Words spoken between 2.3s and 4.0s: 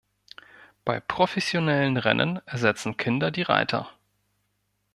ersetzen Kinder die Reiter.